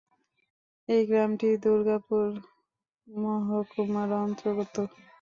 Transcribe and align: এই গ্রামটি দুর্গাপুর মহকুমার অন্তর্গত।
এই 0.89 1.01
গ্রামটি 1.07 1.49
দুর্গাপুর 1.63 2.27
মহকুমার 3.07 4.09
অন্তর্গত। 4.21 4.75